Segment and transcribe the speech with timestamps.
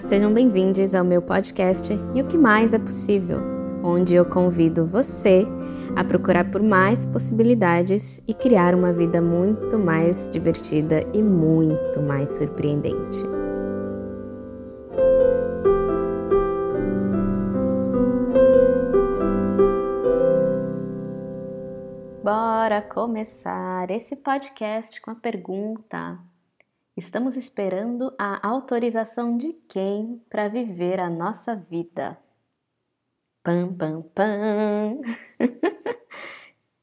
[0.00, 3.40] Sejam bem-vindos ao meu podcast E o que mais é possível,
[3.82, 5.44] onde eu convido você
[5.96, 12.30] a procurar por mais possibilidades e criar uma vida muito mais divertida e muito mais
[12.30, 13.18] surpreendente.
[22.22, 26.18] Bora começar esse podcast com a pergunta:
[26.98, 32.18] Estamos esperando a autorização de quem para viver a nossa vida?
[33.40, 35.00] Pam, pam, pam!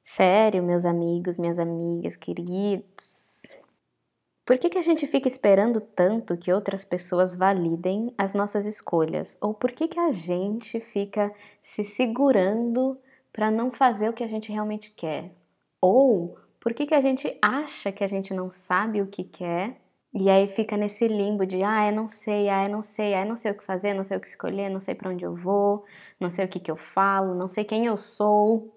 [0.01, 3.57] Sério, meus amigos, minhas amigas, queridos.
[4.45, 9.37] Por que, que a gente fica esperando tanto que outras pessoas validem as nossas escolhas?
[9.41, 11.29] Ou por que, que a gente fica
[11.61, 12.97] se segurando
[13.33, 15.35] para não fazer o que a gente realmente quer?
[15.81, 19.83] Ou por que, que a gente acha que a gente não sabe o que quer
[20.17, 23.23] e aí fica nesse limbo de, ah, eu não sei, ah, eu não sei, ah,
[23.23, 25.25] eu não sei o que fazer, não sei o que escolher, não sei para onde
[25.25, 25.83] eu vou,
[26.17, 28.73] não sei o que, que eu falo, não sei quem eu sou.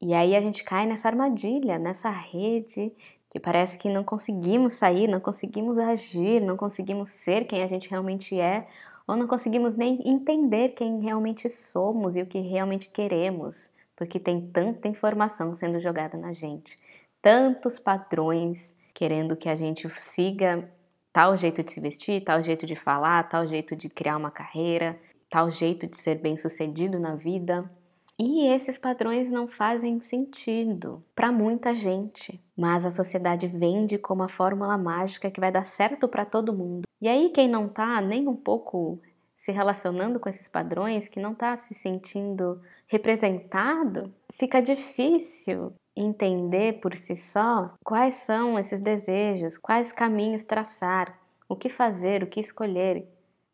[0.00, 2.94] E aí a gente cai nessa armadilha, nessa rede
[3.28, 7.90] que parece que não conseguimos sair, não conseguimos agir, não conseguimos ser quem a gente
[7.90, 8.66] realmente é,
[9.06, 14.40] ou não conseguimos nem entender quem realmente somos e o que realmente queremos, porque tem
[14.50, 16.78] tanta informação sendo jogada na gente,
[17.20, 20.68] tantos padrões querendo que a gente siga
[21.12, 24.98] tal jeito de se vestir, tal jeito de falar, tal jeito de criar uma carreira,
[25.30, 27.70] tal jeito de ser bem-sucedido na vida.
[28.18, 34.28] E esses padrões não fazem sentido para muita gente, mas a sociedade vende como a
[34.28, 36.82] fórmula mágica que vai dar certo para todo mundo.
[37.00, 39.00] E aí quem não tá nem um pouco
[39.38, 46.96] se relacionando com esses padrões, que não tá se sentindo representado, fica difícil entender por
[46.96, 51.16] si só quais são esses desejos, quais caminhos traçar,
[51.48, 53.08] o que fazer, o que escolher,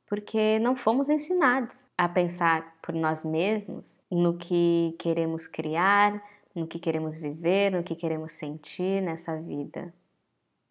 [0.07, 6.21] porque não fomos ensinados a pensar por nós mesmos no que queremos criar,
[6.55, 9.93] no que queremos viver, no que queremos sentir nessa vida.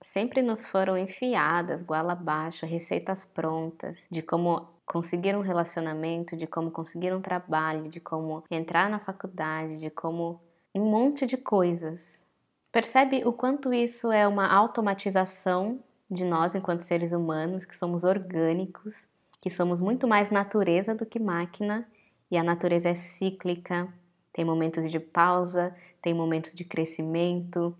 [0.03, 6.69] Sempre nos foram enfiadas, goela abaixo, receitas prontas de como conseguir um relacionamento, de como
[6.72, 10.41] conseguir um trabalho, de como entrar na faculdade, de como
[10.75, 12.22] um monte de coisas.
[12.69, 15.80] Percebe o quanto isso é uma automatização
[16.12, 19.08] de nós enquanto seres humanos, que somos orgânicos,
[19.40, 21.88] que somos muito mais natureza do que máquina,
[22.30, 23.88] e a natureza é cíclica,
[24.34, 27.74] tem momentos de pausa, tem momentos de crescimento,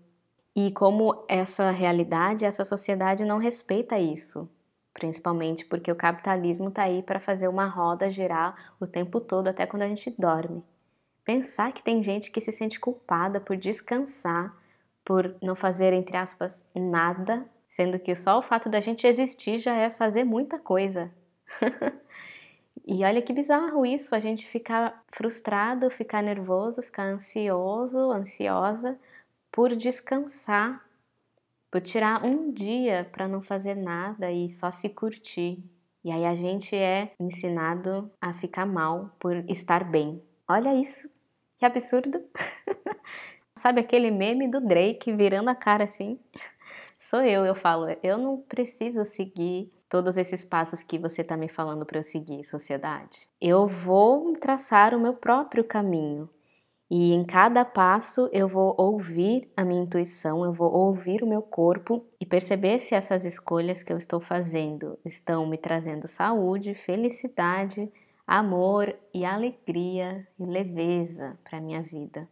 [0.56, 4.48] e como essa realidade, essa sociedade não respeita isso,
[4.92, 9.66] principalmente porque o capitalismo está aí para fazer uma roda girar o tempo todo, até
[9.66, 10.62] quando a gente dorme.
[11.24, 14.54] Pensar que tem gente que se sente culpada por descansar,
[15.04, 19.74] por não fazer, entre aspas, nada, sendo que só o fato da gente existir já
[19.74, 21.10] é fazer muita coisa.
[22.86, 28.96] e olha que bizarro isso, a gente ficar frustrado, ficar nervoso, ficar ansioso, ansiosa
[29.54, 30.84] por descansar,
[31.70, 35.62] por tirar um dia para não fazer nada e só se curtir.
[36.04, 40.20] E aí a gente é ensinado a ficar mal por estar bem.
[40.48, 41.08] Olha isso,
[41.56, 42.20] que absurdo.
[43.56, 46.18] Sabe aquele meme do Drake virando a cara assim?
[46.98, 51.48] Sou eu, eu falo, eu não preciso seguir todos esses passos que você está me
[51.48, 53.28] falando para eu seguir, sociedade.
[53.40, 56.28] Eu vou traçar o meu próprio caminho.
[56.96, 61.42] E em cada passo eu vou ouvir a minha intuição, eu vou ouvir o meu
[61.42, 67.90] corpo e perceber se essas escolhas que eu estou fazendo estão me trazendo saúde, felicidade,
[68.24, 72.28] amor e alegria e leveza para minha vida.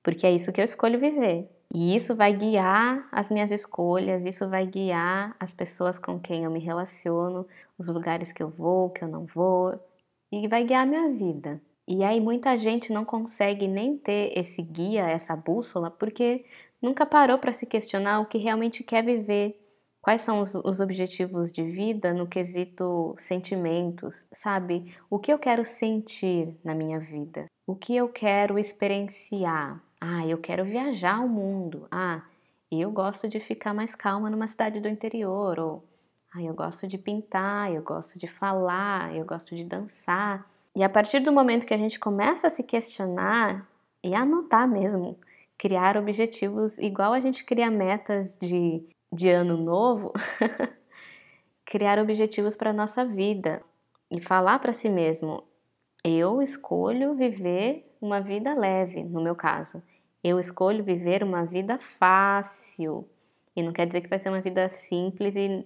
[0.00, 1.50] Porque é isso que eu escolho viver.
[1.74, 6.52] E isso vai guiar as minhas escolhas, isso vai guiar as pessoas com quem eu
[6.52, 9.76] me relaciono, os lugares que eu vou, que eu não vou,
[10.30, 11.60] e vai guiar a minha vida.
[11.86, 16.44] E aí muita gente não consegue nem ter esse guia, essa bússola, porque
[16.80, 19.60] nunca parou para se questionar o que realmente quer viver,
[20.04, 24.94] Quais são os, os, objetivos de vida no quesito sentimentos, sabe?
[25.08, 27.46] O que eu quero sentir na minha vida?
[27.66, 29.82] O que eu quero experienciar?
[29.98, 31.88] Ah, eu quero viajar o mundo.
[31.90, 32.22] Ah,
[32.70, 35.58] eu gosto de ficar mais calma numa cidade do interior.
[35.58, 35.82] Ou,
[36.34, 40.46] ah, eu gosto de pintar, eu gosto de falar, eu gosto de dançar.
[40.76, 43.68] E a partir do momento que a gente começa a se questionar
[44.02, 45.18] e anotar mesmo,
[45.56, 48.84] criar objetivos igual a gente cria metas de
[49.14, 50.12] de ano novo,
[51.64, 53.62] criar objetivos para a nossa vida
[54.10, 55.44] e falar para si mesmo:
[56.02, 59.82] eu escolho viver uma vida leve, no meu caso.
[60.22, 63.06] Eu escolho viver uma vida fácil.
[63.54, 65.64] E não quer dizer que vai ser uma vida simples e,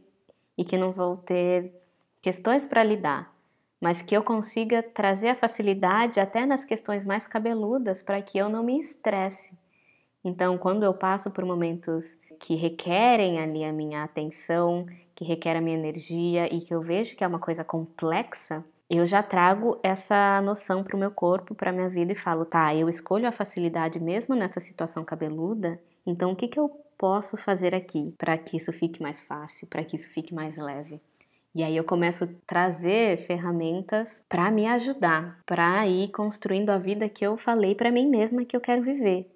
[0.59, 1.73] e que não vou ter
[2.21, 3.33] questões para lidar,
[3.81, 8.49] mas que eu consiga trazer a facilidade até nas questões mais cabeludas para que eu
[8.49, 9.57] não me estresse.
[10.25, 15.61] Então, quando eu passo por momentos que requerem ali a minha atenção, que requer a
[15.61, 20.41] minha energia e que eu vejo que é uma coisa complexa, eu já trago essa
[20.41, 23.33] noção para o meu corpo, para a minha vida e falo, tá, eu escolho a
[23.33, 28.57] facilidade mesmo nessa situação cabeluda, então o que, que eu posso fazer aqui para que
[28.57, 31.01] isso fique mais fácil, para que isso fique mais leve?
[31.59, 37.09] E aí eu começo a trazer ferramentas para me ajudar, para ir construindo a vida
[37.09, 39.29] que eu falei para mim mesma que eu quero viver.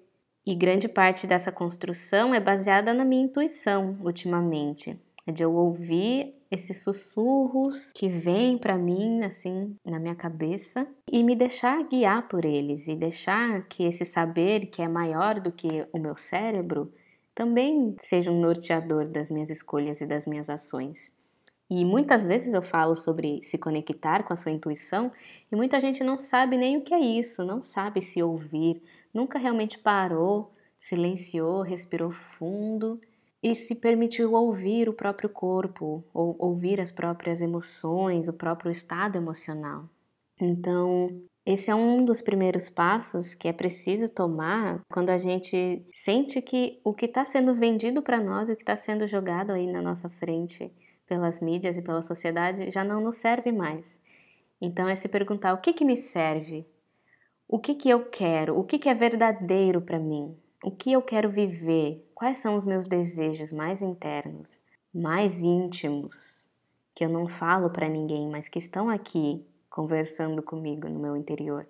[0.47, 4.97] E grande parte dessa construção é baseada na minha intuição ultimamente.
[5.27, 11.21] É de eu ouvir esses sussurros que vêm para mim assim na minha cabeça e
[11.25, 15.85] me deixar guiar por eles e deixar que esse saber que é maior do que
[15.91, 16.89] o meu cérebro
[17.35, 21.11] também seja um norteador das minhas escolhas e das minhas ações.
[21.75, 25.11] E muitas vezes eu falo sobre se conectar com a sua intuição
[25.51, 28.79] e muita gente não sabe nem o que é isso, não sabe se ouvir,
[29.11, 33.01] nunca realmente parou, silenciou, respirou fundo
[33.41, 39.15] e se permitiu ouvir o próprio corpo, ou ouvir as próprias emoções, o próprio estado
[39.15, 39.89] emocional.
[40.39, 46.39] Então, esse é um dos primeiros passos que é preciso tomar quando a gente sente
[46.39, 49.81] que o que está sendo vendido para nós, o que está sendo jogado aí na
[49.81, 50.71] nossa frente
[51.13, 54.01] pelas mídias e pela sociedade já não nos serve mais.
[54.59, 56.65] Então é se perguntar o que, que me serve,
[57.47, 61.03] o que, que eu quero, o que, que é verdadeiro para mim, o que eu
[61.03, 66.49] quero viver, quais são os meus desejos mais internos, mais íntimos,
[66.95, 71.67] que eu não falo para ninguém, mas que estão aqui conversando comigo no meu interior.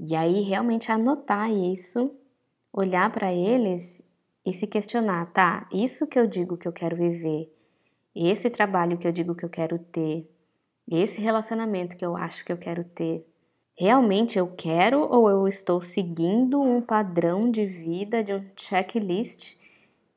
[0.00, 2.10] E aí realmente anotar isso,
[2.72, 4.00] olhar para eles
[4.46, 5.68] e se questionar, tá?
[5.70, 7.52] Isso que eu digo que eu quero viver,
[8.26, 10.28] esse trabalho que eu digo que eu quero ter,
[10.90, 13.24] esse relacionamento que eu acho que eu quero ter,
[13.78, 19.56] realmente eu quero ou eu estou seguindo um padrão de vida, de um checklist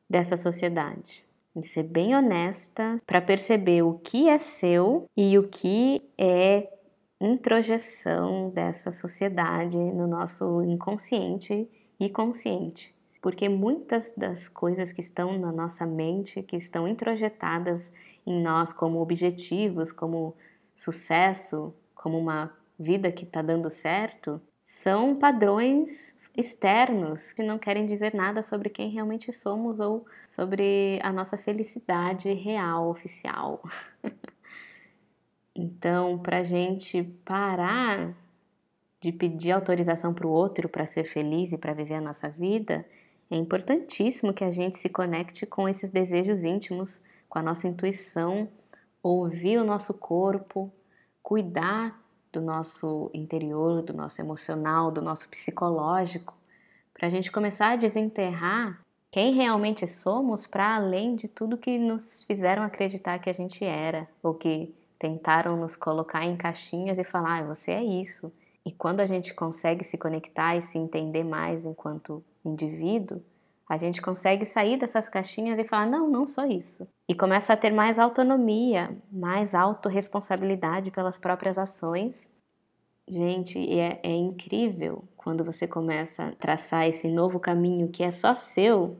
[0.10, 1.24] dessa sociedade?
[1.56, 6.72] E ser bem honesta para perceber o que é seu e o que é
[7.20, 11.70] introjeção dessa sociedade no nosso inconsciente
[12.00, 17.94] e consciente porque muitas das coisas que estão na nossa mente, que estão introjetadas
[18.26, 20.36] em nós como objetivos, como
[20.76, 28.14] sucesso, como uma vida que está dando certo, são padrões externos que não querem dizer
[28.16, 33.62] nada sobre quem realmente somos ou sobre a nossa felicidade real, oficial.
[35.54, 38.16] então, para a gente parar
[39.00, 42.86] de pedir autorização para o outro para ser feliz e para viver a nossa vida,
[43.32, 48.50] é importantíssimo que a gente se conecte com esses desejos íntimos, com a nossa intuição,
[49.02, 50.70] ouvir o nosso corpo,
[51.24, 51.98] cuidar
[52.32, 56.34] do nosso interior, do nosso emocional, do nosso psicológico,
[56.94, 62.24] para a gente começar a desenterrar quem realmente somos para além de tudo que nos
[62.26, 67.40] fizeram acreditar que a gente era, ou que tentaram nos colocar em caixinhas e falar,
[67.40, 68.32] ah, você é isso.
[68.66, 73.22] E quando a gente consegue se conectar e se entender mais enquanto indivíduo,
[73.72, 76.88] a gente consegue sair dessas caixinhas e falar: não, não sou isso.
[77.08, 82.30] E começa a ter mais autonomia, mais autorresponsabilidade pelas próprias ações.
[83.08, 88.36] Gente, é, é incrível quando você começa a traçar esse novo caminho que é só
[88.36, 88.98] seu,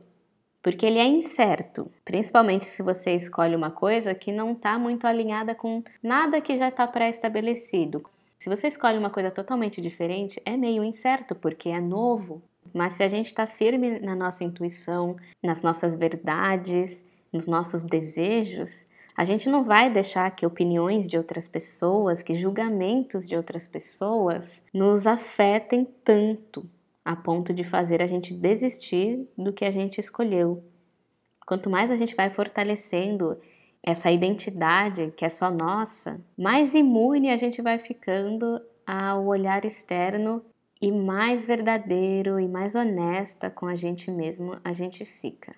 [0.62, 5.54] porque ele é incerto, principalmente se você escolhe uma coisa que não está muito alinhada
[5.54, 8.02] com nada que já está pré-estabelecido.
[8.38, 12.42] Se você escolhe uma coisa totalmente diferente, é meio incerto, porque é novo,
[12.74, 18.86] mas se a gente está firme na nossa intuição, nas nossas verdades, nos nossos desejos,
[19.16, 24.62] a gente não vai deixar que opiniões de outras pessoas, que julgamentos de outras pessoas
[24.72, 26.68] nos afetem tanto
[27.04, 30.62] a ponto de fazer a gente desistir do que a gente escolheu.
[31.46, 33.38] Quanto mais a gente vai fortalecendo
[33.82, 40.42] essa identidade que é só nossa, mais imune a gente vai ficando ao olhar externo
[40.82, 45.54] e mais verdadeiro e mais honesta com a gente mesmo a gente fica.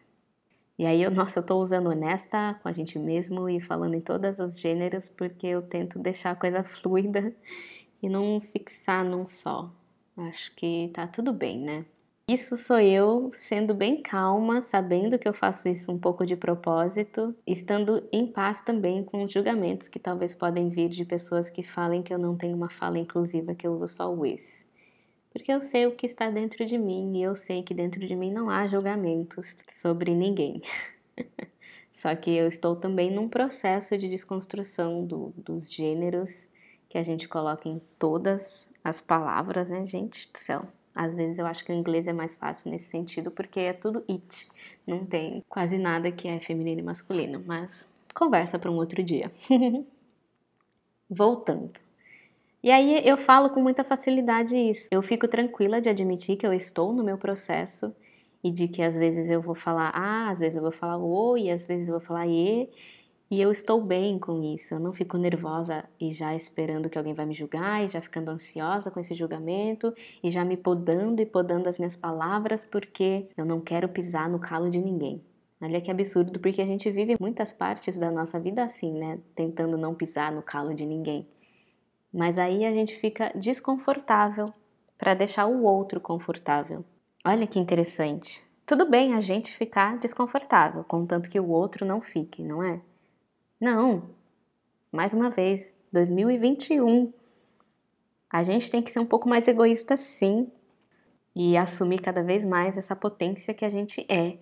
[0.78, 4.02] E aí, eu, nossa, eu tô usando honesta com a gente mesmo e falando em
[4.02, 7.34] todos os gêneros porque eu tento deixar a coisa fluida
[8.02, 9.72] e não fixar num só.
[10.14, 11.86] Acho que tá tudo bem, né?
[12.28, 17.34] Isso sou eu sendo bem calma, sabendo que eu faço isso um pouco de propósito,
[17.46, 22.02] estando em paz também com os julgamentos que talvez podem vir de pessoas que falem
[22.02, 24.66] que eu não tenho uma fala inclusiva, que eu uso só o is
[25.34, 28.14] porque eu sei o que está dentro de mim e eu sei que dentro de
[28.14, 30.62] mim não há julgamentos sobre ninguém.
[31.92, 36.48] Só que eu estou também num processo de desconstrução do, dos gêneros
[36.88, 40.68] que a gente coloca em todas as palavras, né, gente do céu?
[40.94, 44.04] Às vezes eu acho que o inglês é mais fácil nesse sentido, porque é tudo
[44.08, 44.48] it,
[44.86, 49.32] não tem quase nada que é feminino e masculino, mas conversa para um outro dia.
[51.10, 51.83] Voltando.
[52.64, 54.88] E aí eu falo com muita facilidade isso.
[54.90, 57.94] Eu fico tranquila de admitir que eu estou no meu processo
[58.42, 61.36] e de que às vezes eu vou falar ah, às vezes eu vou falar o,
[61.36, 62.70] e às vezes eu vou falar e,
[63.30, 67.12] e eu estou bem com isso, eu não fico nervosa e já esperando que alguém
[67.12, 69.92] vai me julgar e já ficando ansiosa com esse julgamento
[70.22, 74.38] e já me podando e podando as minhas palavras porque eu não quero pisar no
[74.38, 75.22] calo de ninguém.
[75.60, 79.18] Olha que absurdo, porque a gente vive muitas partes da nossa vida assim, né?
[79.34, 81.26] Tentando não pisar no calo de ninguém.
[82.14, 84.54] Mas aí a gente fica desconfortável
[84.96, 86.84] para deixar o outro confortável.
[87.26, 88.40] Olha que interessante.
[88.64, 92.80] Tudo bem a gente ficar desconfortável, contanto que o outro não fique, não é?
[93.60, 94.10] Não.
[94.92, 97.12] Mais uma vez, 2021.
[98.30, 100.46] A gente tem que ser um pouco mais egoísta, sim,
[101.34, 104.38] e assumir cada vez mais essa potência que a gente é.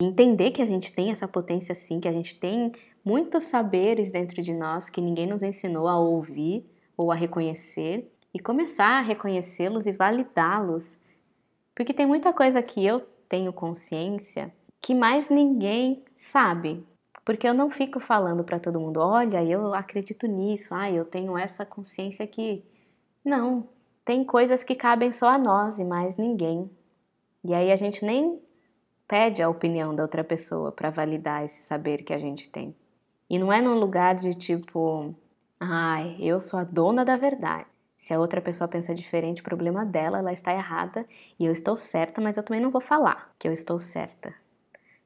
[0.00, 2.72] Entender que a gente tem essa potência, sim, que a gente tem
[3.04, 6.64] muitos saberes dentro de nós que ninguém nos ensinou a ouvir
[6.96, 10.98] ou a reconhecer e começar a reconhecê-los e validá-los.
[11.74, 16.86] Porque tem muita coisa que eu tenho consciência que mais ninguém sabe,
[17.24, 21.36] porque eu não fico falando para todo mundo, olha, eu acredito nisso, ah, eu tenho
[21.36, 22.64] essa consciência aqui.
[23.24, 23.68] Não,
[24.04, 26.70] tem coisas que cabem só a nós e mais ninguém.
[27.42, 28.40] E aí a gente nem
[29.08, 32.76] pede a opinião da outra pessoa para validar esse saber que a gente tem.
[33.28, 35.12] E não é num lugar de tipo,
[35.60, 37.66] ai, eu sou a dona da verdade.
[37.96, 41.06] Se a outra pessoa pensa diferente, problema dela, ela está errada
[41.38, 44.34] e eu estou certa, mas eu também não vou falar que eu estou certa.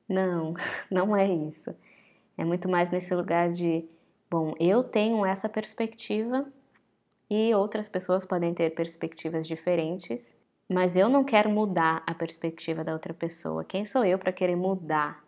[0.08, 0.54] Não,
[0.90, 1.74] não é isso.
[2.36, 3.84] É muito mais nesse lugar de,
[4.30, 6.46] bom, eu tenho essa perspectiva
[7.28, 10.34] e outras pessoas podem ter perspectivas diferentes,
[10.68, 13.64] mas eu não quero mudar a perspectiva da outra pessoa.
[13.64, 15.24] Quem sou eu para querer mudar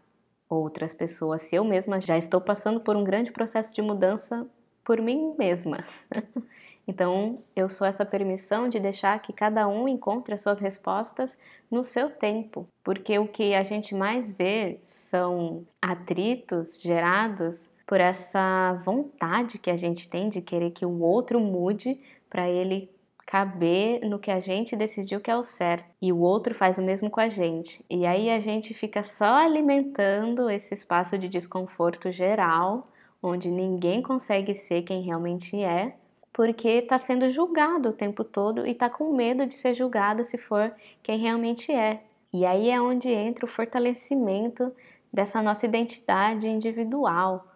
[0.49, 4.47] outras pessoas se eu mesma já estou passando por um grande processo de mudança
[4.85, 5.79] por mim mesma?
[6.87, 11.39] Então, eu sou essa permissão de deixar que cada um encontre as suas respostas
[11.71, 18.81] no seu tempo, porque o que a gente mais vê são atritos gerados por essa
[18.85, 22.91] vontade que a gente tem de querer que o outro mude para ele
[23.27, 26.83] caber no que a gente decidiu que é o certo e o outro faz o
[26.83, 27.85] mesmo com a gente.
[27.89, 32.92] E aí a gente fica só alimentando esse espaço de desconforto geral,
[33.23, 35.95] onde ninguém consegue ser quem realmente é
[36.33, 40.39] porque está sendo julgado o tempo todo e está com medo de ser julgado se
[40.39, 42.03] for quem realmente é.
[42.33, 44.73] E aí é onde entra o fortalecimento
[45.13, 47.47] dessa nossa identidade individual.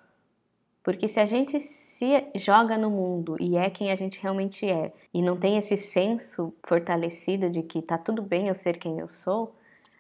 [0.83, 4.93] Porque se a gente se joga no mundo e é quem a gente realmente é,
[5.13, 9.09] e não tem esse senso fortalecido de que tá tudo bem eu ser quem eu
[9.09, 9.55] sou,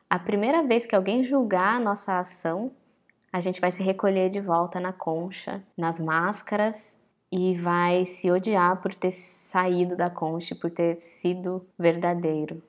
[0.09, 2.71] a primeira vez que alguém julgar a nossa ação,
[3.37, 6.99] a gente vai se recolher de volta na concha, nas máscaras
[7.31, 12.63] e vai se odiar por ter saído da concha, por ter sido verdadeiro.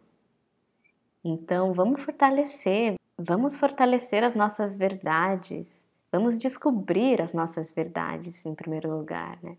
[1.23, 8.93] Então, vamos fortalecer, vamos fortalecer as nossas verdades, vamos descobrir as nossas verdades em primeiro
[8.93, 9.55] lugar, né?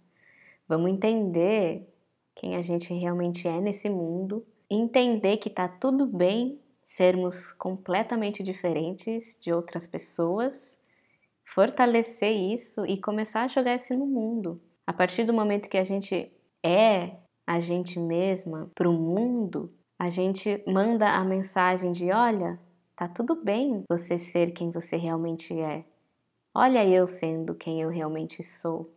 [0.69, 1.88] Vamos entender
[2.35, 9.38] quem a gente realmente é nesse mundo, entender que tá tudo bem sermos completamente diferentes
[9.41, 10.79] de outras pessoas,
[11.55, 14.61] fortalecer isso e começar a jogar isso no mundo.
[14.87, 16.31] A partir do momento que a gente
[16.62, 22.59] é a gente mesma para o mundo, a gente manda a mensagem de: olha,
[22.95, 25.85] tá tudo bem você ser quem você realmente é.
[26.55, 28.93] Olha eu sendo quem eu realmente sou.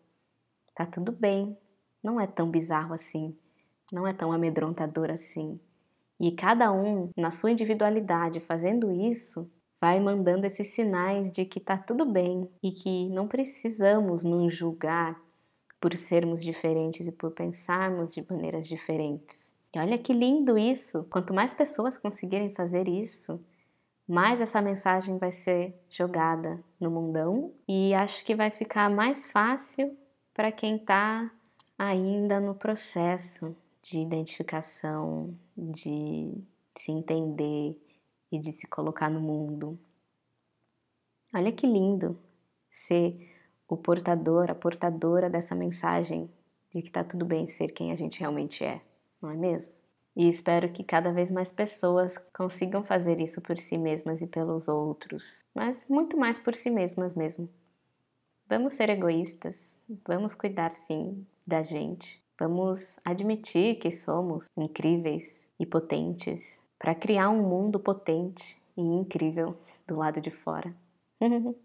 [0.75, 1.57] Tá tudo bem.
[2.03, 3.37] Não é tão bizarro assim.
[3.91, 5.55] Não é tão amedrontador assim.
[6.19, 9.49] E cada um, na sua individualidade, fazendo isso,
[9.81, 15.19] vai mandando esses sinais de que tá tudo bem e que não precisamos nos julgar
[15.79, 19.55] por sermos diferentes e por pensarmos de maneiras diferentes.
[19.73, 21.03] E olha que lindo isso!
[21.09, 23.39] Quanto mais pessoas conseguirem fazer isso,
[24.07, 29.97] mais essa mensagem vai ser jogada no mundão e acho que vai ficar mais fácil
[30.31, 31.31] para quem está
[31.79, 36.31] ainda no processo de identificação, de
[36.75, 37.75] se entender
[38.31, 39.77] e de se colocar no mundo.
[41.33, 42.17] Olha que lindo
[42.69, 43.29] ser
[43.67, 46.29] o portador, a portadora dessa mensagem
[46.69, 48.81] de que tá tudo bem ser quem a gente realmente é,
[49.21, 49.73] não é mesmo?
[50.15, 54.67] E espero que cada vez mais pessoas consigam fazer isso por si mesmas e pelos
[54.67, 57.49] outros, mas muito mais por si mesmas mesmo.
[58.47, 66.61] Vamos ser egoístas, vamos cuidar sim da gente, vamos admitir que somos incríveis e potentes
[66.81, 69.55] para criar um mundo potente e incrível
[69.87, 70.73] do lado de fora.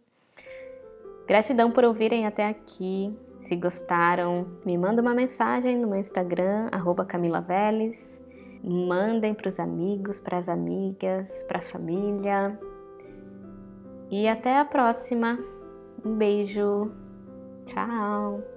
[1.26, 3.16] Gratidão por ouvirem até aqui.
[3.38, 6.68] Se gostaram, me manda uma mensagem no meu Instagram,
[7.08, 8.22] Camila Veles.
[8.62, 12.58] Mandem para os amigos, para as amigas, para a família.
[14.10, 15.38] E até a próxima.
[16.04, 16.92] Um beijo.
[17.64, 18.55] Tchau.